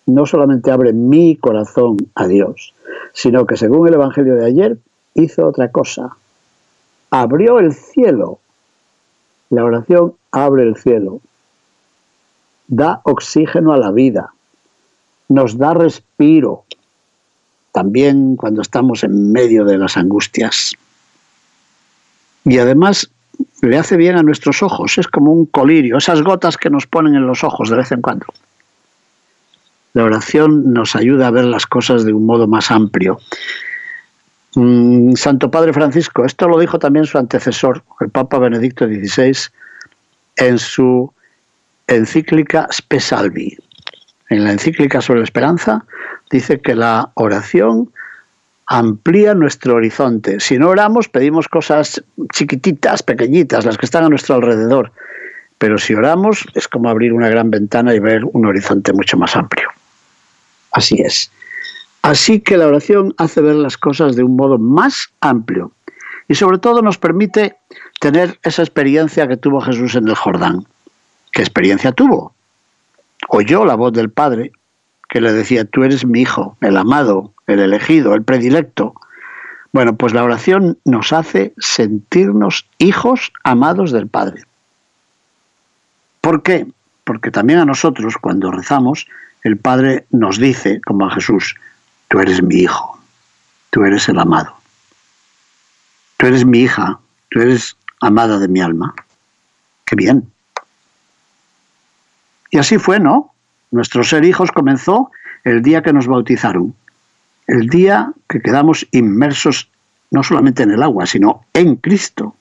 no 0.06 0.26
solamente 0.26 0.70
abre 0.70 0.92
mi 0.92 1.37
corazón 1.37 1.96
a 2.14 2.26
Dios, 2.26 2.75
sino 3.12 3.46
que 3.46 3.56
según 3.56 3.88
el 3.88 3.94
Evangelio 3.94 4.34
de 4.34 4.46
ayer 4.46 4.78
hizo 5.14 5.46
otra 5.46 5.70
cosa. 5.70 6.16
Abrió 7.11 7.58
el 7.58 7.73
cielo. 7.73 8.40
La 9.50 9.64
oración 9.64 10.14
abre 10.30 10.64
el 10.64 10.76
cielo. 10.76 11.20
Da 12.66 13.00
oxígeno 13.04 13.73
a 13.73 13.78
la 13.78 13.92
vida. 13.92 14.32
Nos 15.28 15.56
da 15.56 15.75
respiro 15.75 16.64
también 17.73 18.37
cuando 18.37 18.62
estamos 18.62 19.04
en 19.04 19.32
medio 19.32 19.64
de 19.64 19.78
las 19.78 19.96
angustias. 19.96 20.75
Y 22.44 22.58
además 22.58 23.11
le 23.66 23.78
hace 23.78 23.97
bien 23.97 24.16
a 24.16 24.23
nuestros 24.23 24.62
ojos, 24.62 24.99
es 24.99 25.09
como 25.09 25.33
un 25.33 25.47
colirio, 25.47 25.99
esas 25.99 26.23
gotas 26.23 26.56
que 26.56 26.71
nos 26.71 26.87
ponen 26.87 27.14
en 27.14 27.26
los 27.26 27.44
ojos 27.44 27.71
de 27.71 27.76
vez 27.76 27.92
en 27.92 28.00
cuando. 28.00 28.26
La 29.92 30.04
oración 30.04 30.73
nos 30.73 30.97
ayuda 30.97 31.28
a 31.28 31.30
ver 31.30 31.44
las 31.44 31.66
cosas 31.66 32.04
de 32.04 32.12
un 32.12 32.26
modo 32.26 32.49
más 32.49 32.71
amplio. 32.71 33.18
Mm, 34.56 35.14
Santo 35.14 35.50
Padre 35.50 35.73
Francisco, 35.73 36.25
esto 36.25 36.49
lo 36.49 36.59
dijo 36.59 36.78
también 36.78 37.06
su 37.06 37.18
antecesor, 37.18 37.83
el 38.00 38.11
Papa 38.11 38.38
Benedicto 38.38 38.87
XVI, 38.87 39.37
en 40.37 40.59
su 40.59 41.12
encíclica 41.87 42.68
Spesalvi. 42.73 43.56
En 44.30 44.44
la 44.44 44.52
encíclica 44.52 45.00
sobre 45.00 45.21
la 45.21 45.25
esperanza 45.25 45.85
dice 46.30 46.61
que 46.61 46.75
la 46.75 47.11
oración 47.14 47.92
amplía 48.66 49.35
nuestro 49.35 49.75
horizonte. 49.76 50.40
Si 50.40 50.59
no 50.59 50.68
oramos, 50.68 51.09
pedimos 51.09 51.49
cosas 51.49 52.02
chiquititas, 52.33 53.02
pequeñitas, 53.02 53.64
las 53.64 53.78
que 53.78 53.87
están 53.87 54.04
a 54.04 54.09
nuestro 54.09 54.37
alrededor. 54.37 54.92
Pero 55.59 55.78
si 55.78 55.94
oramos, 55.94 56.47
es 56.54 56.68
como 56.68 56.88
abrir 56.88 57.12
una 57.12 57.28
gran 57.28 57.50
ventana 57.50 57.94
y 57.94 57.99
ver 57.99 58.23
un 58.25 58.47
horizonte 58.47 58.92
mucho 58.92 59.16
más 59.16 59.37
amplio. 59.37 59.68
Así 60.73 61.00
es. 61.00 61.30
Así 62.02 62.40
que 62.40 62.56
la 62.56 62.66
oración 62.66 63.14
hace 63.16 63.40
ver 63.40 63.54
las 63.54 63.78
cosas 63.78 64.16
de 64.16 64.25
un 64.25 64.37
modo 64.37 64.59
más 64.59 65.09
amplio 65.21 65.73
y 66.28 66.35
sobre 66.35 66.59
todo 66.59 66.83
nos 66.83 66.99
permite 66.99 67.56
tener 68.00 68.38
esa 68.42 68.62
experiencia 68.62 69.26
que 69.28 69.37
tuvo 69.37 69.61
Jesús 69.61 69.94
en 69.94 70.09
el 70.09 70.14
Jordán. 70.14 70.66
¿Qué 71.33 71.42
experiencia 71.42 71.92
tuvo? 71.92 72.35
Oyó 73.28 73.64
la 73.64 73.75
voz 73.75 73.92
del 73.92 74.11
Padre 74.11 74.52
que 75.09 75.21
le 75.21 75.33
decía, 75.33 75.64
tú 75.64 75.85
eres 75.85 76.04
mi 76.04 76.23
hijo, 76.23 76.56
el 76.61 76.76
amado, 76.76 77.33
el 77.46 77.60
elegido, 77.60 78.14
el 78.14 78.22
predilecto. 78.22 78.94
Bueno, 79.72 79.96
pues 79.96 80.12
la 80.12 80.22
oración 80.22 80.78
nos 80.84 81.12
hace 81.12 81.52
sentirnos 81.58 82.68
hijos 82.78 83.32
amados 83.42 83.90
del 83.92 84.08
Padre. 84.08 84.44
¿Por 86.20 86.42
qué? 86.42 86.66
Porque 87.04 87.30
también 87.30 87.58
a 87.58 87.64
nosotros, 87.64 88.16
cuando 88.16 88.50
rezamos, 88.50 89.06
el 89.42 89.58
Padre 89.58 90.06
nos 90.10 90.38
dice, 90.38 90.80
como 90.80 91.06
a 91.06 91.10
Jesús, 91.10 91.56
tú 92.08 92.20
eres 92.20 92.42
mi 92.42 92.56
hijo, 92.56 92.98
tú 93.70 93.84
eres 93.84 94.08
el 94.08 94.18
amado, 94.18 94.54
tú 96.16 96.26
eres 96.26 96.46
mi 96.46 96.60
hija, 96.60 96.98
tú 97.30 97.40
eres 97.40 97.76
amada 98.00 98.38
de 98.38 98.48
mi 98.48 98.60
alma. 98.60 98.94
Qué 99.84 99.96
bien. 99.96 100.30
Y 102.50 102.58
así 102.58 102.78
fue, 102.78 103.00
¿no? 103.00 103.34
Nuestro 103.70 104.04
ser 104.04 104.24
hijos 104.24 104.52
comenzó 104.52 105.10
el 105.42 105.62
día 105.62 105.82
que 105.82 105.92
nos 105.92 106.06
bautizaron, 106.06 106.74
el 107.46 107.68
día 107.68 108.12
que 108.28 108.40
quedamos 108.40 108.86
inmersos 108.92 109.68
no 110.10 110.22
solamente 110.22 110.62
en 110.62 110.70
el 110.70 110.82
agua, 110.82 111.06
sino 111.06 111.44
en 111.54 111.76
Cristo, 111.76 112.36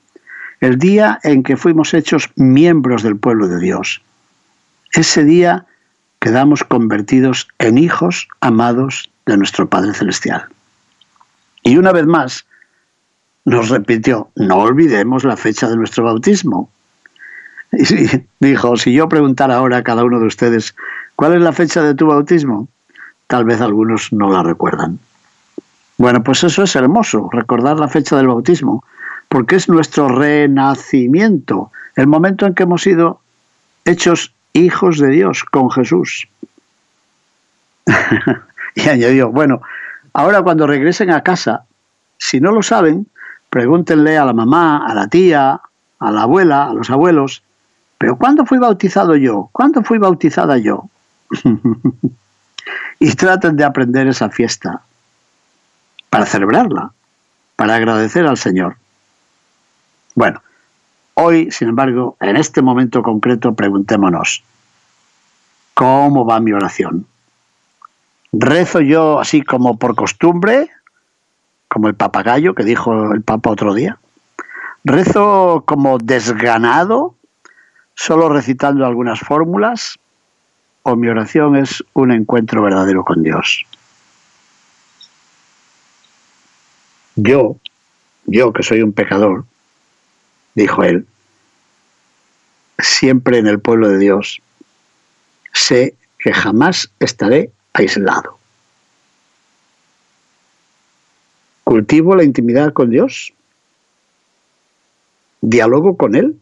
el 0.61 0.77
día 0.77 1.19
en 1.23 1.43
que 1.43 1.57
fuimos 1.57 1.93
hechos 1.93 2.29
miembros 2.35 3.03
del 3.03 3.17
pueblo 3.17 3.47
de 3.47 3.59
Dios. 3.59 4.01
Ese 4.93 5.23
día 5.23 5.65
quedamos 6.19 6.63
convertidos 6.63 7.47
en 7.59 7.77
hijos 7.77 8.27
amados 8.39 9.09
de 9.25 9.37
nuestro 9.37 9.67
Padre 9.67 9.93
Celestial. 9.93 10.45
Y 11.63 11.77
una 11.77 11.91
vez 11.91 12.05
más, 12.05 12.45
nos 13.45 13.69
repitió, 13.69 14.29
no 14.35 14.57
olvidemos 14.57 15.23
la 15.23 15.35
fecha 15.35 15.69
de 15.69 15.75
nuestro 15.75 16.03
bautismo. 16.03 16.69
Y 17.71 18.23
dijo, 18.39 18.77
si 18.77 18.93
yo 18.93 19.09
preguntara 19.09 19.55
ahora 19.55 19.77
a 19.77 19.83
cada 19.83 20.03
uno 20.03 20.19
de 20.19 20.27
ustedes, 20.27 20.75
¿Cuál 21.15 21.35
es 21.35 21.41
la 21.41 21.53
fecha 21.53 21.81
de 21.83 21.95
tu 21.95 22.07
bautismo? 22.07 22.67
Tal 23.27 23.45
vez 23.45 23.61
algunos 23.61 24.11
no 24.13 24.31
la 24.31 24.43
recuerdan. 24.43 24.99
Bueno, 25.97 26.23
pues 26.23 26.43
eso 26.43 26.63
es 26.63 26.75
hermoso, 26.75 27.29
recordar 27.31 27.79
la 27.79 27.87
fecha 27.87 28.17
del 28.17 28.27
bautismo, 28.27 28.83
porque 29.29 29.55
es 29.55 29.69
nuestro 29.69 30.09
renacimiento, 30.09 31.71
el 31.95 32.07
momento 32.07 32.45
en 32.45 32.55
que 32.55 32.63
hemos 32.63 32.81
sido 32.81 33.21
hechos 33.85 34.33
hijos 34.53 34.99
de 34.99 35.09
Dios 35.09 35.43
con 35.43 35.69
Jesús. 35.71 36.27
y 38.75 38.89
añadió, 38.89 39.31
bueno, 39.31 39.61
ahora 40.13 40.41
cuando 40.41 40.67
regresen 40.67 41.11
a 41.11 41.21
casa, 41.21 41.65
si 42.17 42.39
no 42.39 42.51
lo 42.51 42.63
saben, 42.63 43.07
pregúntenle 43.49 44.17
a 44.17 44.25
la 44.25 44.33
mamá, 44.33 44.85
a 44.85 44.93
la 44.93 45.07
tía, 45.07 45.61
a 45.99 46.11
la 46.11 46.21
abuela, 46.23 46.65
a 46.65 46.73
los 46.73 46.89
abuelos, 46.89 47.43
pero 47.97 48.17
¿cuándo 48.17 48.45
fui 48.45 48.57
bautizado 48.57 49.15
yo? 49.15 49.49
¿Cuándo 49.51 49.83
fui 49.83 49.97
bautizada 49.97 50.57
yo? 50.57 50.89
y 53.03 53.15
traten 53.15 53.57
de 53.57 53.65
aprender 53.65 54.07
esa 54.07 54.29
fiesta 54.29 54.81
para 56.09 56.25
celebrarla, 56.25 56.93
para 57.57 57.75
agradecer 57.75 58.25
al 58.25 58.37
Señor. 58.37 58.77
Bueno, 60.15 60.41
hoy, 61.15 61.51
sin 61.51 61.67
embargo, 61.67 62.15
en 62.21 62.37
este 62.37 62.61
momento 62.61 63.03
concreto, 63.03 63.55
preguntémonos, 63.55 64.41
¿cómo 65.73 66.25
va 66.25 66.39
mi 66.39 66.53
oración? 66.53 67.05
¿Rezo 68.31 68.79
yo 68.79 69.19
así 69.19 69.41
como 69.41 69.77
por 69.77 69.95
costumbre, 69.95 70.69
como 71.67 71.89
el 71.89 71.95
papagayo 71.95 72.55
que 72.55 72.63
dijo 72.63 73.11
el 73.11 73.21
Papa 73.21 73.49
otro 73.49 73.73
día? 73.73 73.97
¿Rezo 74.85 75.65
como 75.67 75.97
desganado, 75.97 77.15
solo 77.95 78.29
recitando 78.29 78.85
algunas 78.85 79.19
fórmulas? 79.19 79.99
O 80.83 80.95
mi 80.95 81.07
oración 81.07 81.55
es 81.55 81.83
un 81.93 82.11
encuentro 82.11 82.61
verdadero 82.61 83.03
con 83.03 83.23
Dios. 83.23 83.65
Yo, 87.15 87.57
yo 88.25 88.51
que 88.51 88.63
soy 88.63 88.81
un 88.81 88.91
pecador, 88.91 89.45
dijo 90.55 90.83
él, 90.83 91.07
siempre 92.79 93.37
en 93.37 93.47
el 93.47 93.59
pueblo 93.59 93.87
de 93.89 93.97
Dios, 93.97 94.41
sé 95.53 95.95
que 96.19 96.33
jamás 96.33 96.91
estaré 96.99 97.51
aislado. 97.73 98.37
Cultivo 101.63 102.15
la 102.15 102.23
intimidad 102.23 102.73
con 102.73 102.89
Dios, 102.89 103.33
dialogo 105.41 105.97
con 105.97 106.15
Él, 106.15 106.39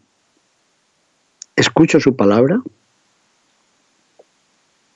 escucho 1.56 2.00
su 2.00 2.16
palabra, 2.16 2.62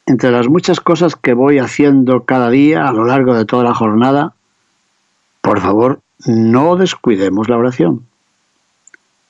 entre 0.06 0.32
las 0.32 0.48
muchas 0.48 0.80
cosas 0.80 1.16
que 1.16 1.34
voy 1.34 1.60
haciendo 1.60 2.26
cada 2.26 2.50
día 2.50 2.88
a 2.88 2.92
lo 2.92 3.06
largo 3.06 3.34
de 3.34 3.46
toda 3.46 3.64
la 3.64 3.74
jornada, 3.74 4.34
por 5.42 5.60
favor, 5.62 6.02
no 6.26 6.76
descuidemos 6.76 7.50
la 7.50 7.58
oración. 7.58 8.06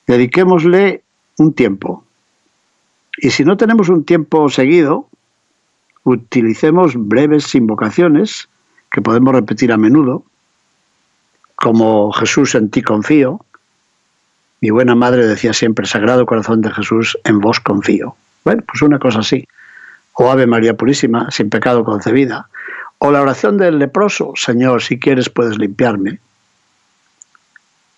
Dediquémosle 0.08 1.04
un 1.38 1.54
tiempo. 1.54 2.04
Y 3.18 3.32
si 3.32 3.46
no 3.46 3.58
tenemos 3.58 3.90
un 3.90 4.04
tiempo 4.04 4.50
seguido, 4.50 5.08
utilicemos 6.04 6.94
breves 6.96 7.56
invocaciones 7.56 8.50
que 8.92 9.02
podemos 9.02 9.34
repetir 9.34 9.72
a 9.72 9.78
menudo, 9.78 10.24
como 11.56 12.12
Jesús 12.12 12.54
en 12.56 12.70
ti 12.70 12.82
confío. 12.82 13.40
Mi 14.60 14.70
buena 14.70 14.96
madre 14.96 15.26
decía 15.26 15.54
siempre, 15.54 15.86
Sagrado 15.86 16.26
Corazón 16.26 16.62
de 16.62 16.72
Jesús, 16.72 17.18
en 17.24 17.40
vos 17.40 17.60
confío. 17.62 18.16
Bueno, 18.44 18.64
pues 18.68 18.82
una 18.82 19.00
cosa 19.00 19.20
así 19.20 19.48
o 20.16 20.32
Ave 20.32 20.48
María 20.48 20.76
Purísima, 20.76 21.30
sin 21.32 21.50
pecado 21.50 21.84
concebida, 21.84 22.48
o 23.00 23.12
la 23.12 23.22
oración 23.22 23.58
del 23.58 23.80
leproso, 23.80 24.34
Señor, 24.36 24.82
si 24.82 24.98
quieres 25.00 25.30
puedes 25.30 25.58
limpiarme, 25.58 26.20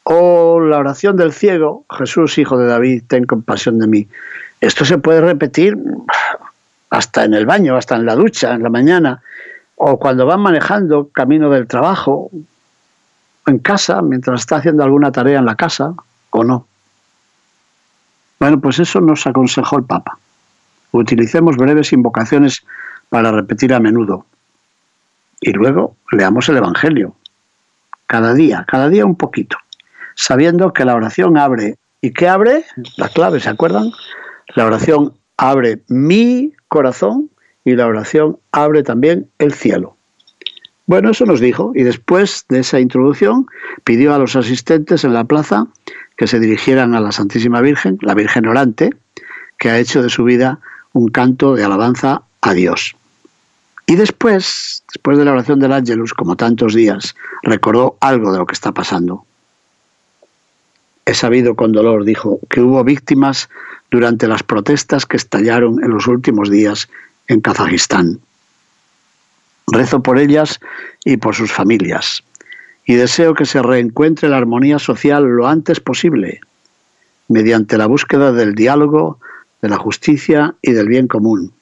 o 0.03 0.59
la 0.59 0.77
oración 0.77 1.17
del 1.17 1.33
ciego, 1.33 1.85
Jesús, 1.95 2.37
hijo 2.37 2.57
de 2.57 2.67
David, 2.67 3.03
ten 3.07 3.25
compasión 3.25 3.77
de 3.77 3.87
mí. 3.87 4.07
Esto 4.61 4.85
se 4.85 4.97
puede 4.97 5.21
repetir 5.21 5.77
hasta 6.89 7.25
en 7.25 7.33
el 7.33 7.45
baño, 7.45 7.75
hasta 7.75 7.95
en 7.95 8.05
la 8.05 8.15
ducha, 8.15 8.53
en 8.53 8.63
la 8.63 8.69
mañana, 8.69 9.21
o 9.75 9.99
cuando 9.99 10.25
van 10.25 10.39
manejando 10.39 11.09
camino 11.09 11.49
del 11.49 11.67
trabajo, 11.67 12.31
en 13.45 13.59
casa, 13.59 14.01
mientras 14.01 14.41
está 14.41 14.55
haciendo 14.57 14.83
alguna 14.83 15.11
tarea 15.11 15.39
en 15.39 15.45
la 15.45 15.55
casa, 15.55 15.93
o 16.31 16.43
no. 16.43 16.65
Bueno, 18.39 18.59
pues 18.59 18.79
eso 18.79 19.01
nos 19.01 19.27
aconsejó 19.27 19.77
el 19.77 19.83
Papa. 19.83 20.17
Utilicemos 20.91 21.57
breves 21.57 21.93
invocaciones 21.93 22.65
para 23.09 23.31
repetir 23.31 23.73
a 23.73 23.79
menudo. 23.79 24.25
Y 25.41 25.51
luego 25.51 25.95
leamos 26.11 26.49
el 26.49 26.57
Evangelio. 26.57 27.15
Cada 28.07 28.33
día, 28.33 28.65
cada 28.67 28.89
día 28.89 29.05
un 29.05 29.15
poquito. 29.15 29.57
Sabiendo 30.15 30.73
que 30.73 30.85
la 30.85 30.95
oración 30.95 31.37
abre. 31.37 31.77
¿Y 32.01 32.11
qué 32.11 32.27
abre? 32.27 32.63
La 32.95 33.09
clave, 33.09 33.39
¿se 33.39 33.49
acuerdan? 33.49 33.91
La 34.55 34.65
oración 34.65 35.13
abre 35.35 35.81
mi 35.87 36.53
corazón 36.67 37.29
y 37.63 37.75
la 37.75 37.87
oración 37.87 38.39
abre 38.51 38.83
también 38.83 39.29
el 39.39 39.53
cielo. 39.53 39.97
Bueno, 40.85 41.11
eso 41.11 41.25
nos 41.25 41.41
dijo 41.41 41.73
y 41.75 41.83
después 41.83 42.45
de 42.47 42.59
esa 42.59 42.79
introducción 42.79 43.45
pidió 43.83 44.13
a 44.13 44.19
los 44.19 44.37
asistentes 44.37 45.03
en 45.03 45.13
la 45.13 45.25
plaza 45.25 45.67
que 46.15 46.27
se 46.27 46.39
dirigieran 46.39 46.95
a 46.95 47.01
la 47.01 47.11
Santísima 47.11 47.59
Virgen, 47.59 47.97
la 48.01 48.13
Virgen 48.13 48.47
orante, 48.47 48.91
que 49.59 49.69
ha 49.69 49.79
hecho 49.79 50.01
de 50.01 50.09
su 50.09 50.23
vida 50.23 50.59
un 50.97 51.09
canto 51.09 51.55
de 51.55 51.63
alabanza 51.63 52.23
a 52.41 52.53
Dios. 52.53 52.95
Y 53.85 53.95
después, 53.95 54.83
después 54.91 55.17
de 55.17 55.25
la 55.25 55.31
oración 55.31 55.59
del 55.59 55.71
Ángelus, 55.71 56.13
como 56.13 56.35
tantos 56.35 56.73
días, 56.73 57.15
recordó 57.43 57.95
algo 58.01 58.31
de 58.31 58.39
lo 58.39 58.45
que 58.45 58.53
está 58.53 58.73
pasando. 58.73 59.23
He 61.05 61.13
sabido 61.13 61.55
con 61.55 61.71
dolor, 61.71 62.03
dijo, 62.03 62.39
que 62.49 62.59
hubo 62.59 62.83
víctimas 62.83 63.49
durante 63.91 64.27
las 64.27 64.43
protestas 64.43 65.05
que 65.05 65.15
estallaron 65.15 65.81
en 65.83 65.91
los 65.91 66.07
últimos 66.07 66.49
días 66.49 66.89
en 67.27 67.39
Kazajistán. 67.39 68.19
Rezo 69.67 70.01
por 70.01 70.17
ellas 70.17 70.59
y 71.05 71.17
por 71.17 71.35
sus 71.35 71.51
familias, 71.51 72.23
y 72.85 72.95
deseo 72.95 73.35
que 73.35 73.45
se 73.45 73.61
reencuentre 73.61 74.29
la 74.29 74.37
armonía 74.37 74.79
social 74.79 75.23
lo 75.23 75.47
antes 75.47 75.79
posible, 75.79 76.41
mediante 77.29 77.77
la 77.77 77.85
búsqueda 77.85 78.31
del 78.31 78.55
diálogo, 78.55 79.19
de 79.61 79.69
la 79.69 79.77
justicia 79.77 80.55
y 80.61 80.71
del 80.71 80.87
bien 80.87 81.07
común. 81.07 81.53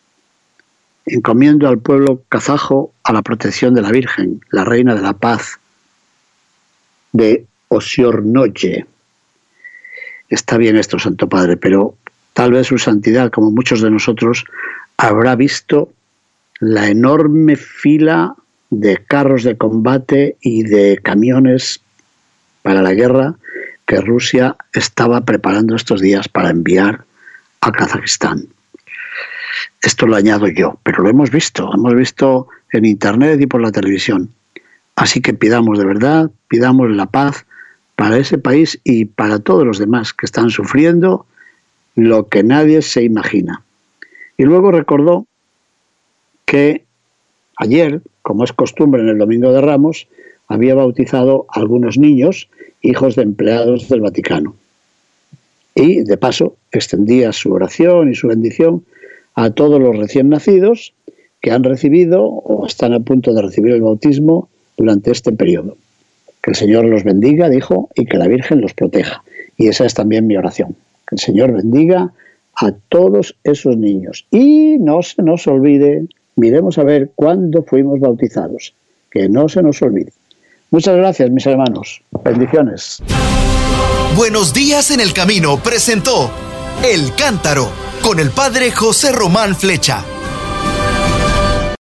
encomiendo 1.08 1.68
al 1.68 1.78
pueblo 1.78 2.24
kazajo 2.30 2.92
a 3.04 3.14
la 3.14 3.22
protección 3.22 3.76
de 3.76 3.84
la 3.84 3.92
Virgen, 3.92 4.42
la 4.50 4.66
Reina 4.66 4.96
de 4.96 5.04
la 5.04 5.14
Paz, 5.14 5.60
de 7.12 7.46
Osiornoye. 7.68 8.88
Está 10.30 10.58
bien 10.58 10.78
esto, 10.78 10.98
Santo 10.98 11.30
Padre, 11.30 11.58
pero 11.58 11.96
tal 12.34 12.54
vez 12.54 12.68
su 12.68 12.80
santidad, 12.80 13.30
como 13.30 13.52
muchos 13.52 13.82
de 13.82 13.92
nosotros, 13.92 14.46
habrá 14.98 15.36
visto 15.36 15.92
la 16.60 16.88
enorme 16.90 17.56
fila 17.56 18.36
de 18.72 18.98
carros 18.98 19.44
de 19.44 19.58
combate 19.58 20.38
y 20.42 20.64
de 20.64 21.00
camiones 21.04 21.82
para 22.64 22.82
la 22.82 22.94
guerra 22.94 23.36
que 23.86 24.02
Rusia 24.02 24.56
estaba 24.74 25.22
preparando 25.22 25.76
estos 25.76 26.02
días 26.02 26.28
para 26.28 26.50
enviar 26.50 27.05
a 27.66 27.72
Kazajistán. 27.72 28.48
Esto 29.82 30.06
lo 30.06 30.16
añado 30.16 30.48
yo, 30.48 30.78
pero 30.84 31.02
lo 31.02 31.10
hemos 31.10 31.32
visto, 31.32 31.72
hemos 31.74 31.96
visto 31.96 32.48
en 32.72 32.86
Internet 32.86 33.42
y 33.42 33.48
por 33.48 33.62
la 33.62 33.72
televisión. 33.72 34.30
Así 34.96 35.20
que 35.20 35.34
pidamos 35.34 35.80
de 35.80 35.86
verdad, 35.86 36.30
pidamos 36.48 36.92
la 36.92 37.08
paz 37.08 37.46
para 37.96 38.18
ese 38.18 38.38
país 38.38 38.80
y 38.84 39.06
para 39.06 39.40
todos 39.40 39.66
los 39.66 39.80
demás 39.80 40.14
que 40.14 40.26
están 40.26 40.52
sufriendo 40.52 41.26
lo 41.96 42.28
que 42.28 42.44
nadie 42.44 42.82
se 42.82 43.04
imagina. 43.04 43.64
Y 44.38 44.44
luego 44.44 44.72
recordó 44.72 45.26
que 46.46 46.86
ayer, 47.58 48.02
como 48.22 48.44
es 48.44 48.54
costumbre 48.54 49.02
en 49.02 49.10
el 49.10 49.18
Domingo 49.18 49.52
de 49.52 49.62
Ramos, 49.62 50.08
había 50.48 50.76
bautizado 50.76 51.48
a 51.50 51.60
algunos 51.60 51.98
niños, 51.98 52.48
hijos 52.82 53.16
de 53.16 53.24
empleados 53.24 53.90
del 53.90 54.02
Vaticano. 54.02 54.56
Y, 55.76 56.04
de 56.04 56.18
paso, 56.18 56.56
extendía 56.72 57.34
su 57.34 57.52
oración 57.52 58.10
y 58.10 58.16
su 58.16 58.30
bendición 58.30 58.86
a 59.36 59.52
todos 59.52 59.80
los 59.80 59.98
recién 59.98 60.30
nacidos 60.30 60.94
que 61.42 61.52
han 61.52 61.64
recibido 61.64 62.24
o 62.24 62.66
están 62.66 62.94
a 62.94 63.02
punto 63.02 63.34
de 63.34 63.42
recibir 63.42 63.74
el 63.74 63.82
bautismo 63.82 64.50
durante 64.78 65.12
este 65.12 65.34
periodo. 65.34 65.78
Que 66.42 66.52
el 66.52 66.56
Señor 66.56 66.86
los 66.86 67.04
bendiga, 67.04 67.50
dijo, 67.50 67.90
y 67.94 68.06
que 68.06 68.18
la 68.18 68.28
Virgen 68.28 68.62
los 68.62 68.74
proteja. 68.74 69.24
Y 69.58 69.68
esa 69.68 69.86
es 69.86 69.94
también 69.94 70.28
mi 70.28 70.38
oración. 70.38 70.76
Que 71.08 71.16
el 71.16 71.20
Señor 71.20 71.52
bendiga 71.52 72.14
a 72.56 72.72
todos 72.90 73.36
esos 73.44 73.78
niños. 73.78 74.26
Y 74.32 74.78
no 74.80 75.04
se 75.04 75.22
nos 75.22 75.46
olvide, 75.48 76.08
miremos 76.36 76.78
a 76.78 76.84
ver 76.84 77.12
cuándo 77.16 77.64
fuimos 77.64 78.00
bautizados. 78.00 78.74
Que 79.12 79.28
no 79.28 79.50
se 79.50 79.62
nos 79.62 79.82
olvide. 79.82 80.14
Muchas 80.72 80.96
gracias, 80.96 81.30
mis 81.32 81.46
hermanos. 81.46 82.02
Bendiciones. 82.24 83.02
Buenos 84.16 84.54
días 84.54 84.92
en 84.92 85.02
el 85.02 85.14
camino 85.14 85.62
presentó 85.62 86.32
El 86.84 87.14
Cántaro 87.16 87.70
con 88.02 88.20
el 88.20 88.32
padre 88.32 88.72
José 88.72 89.12
Román 89.12 89.56
Flecha. 89.56 90.04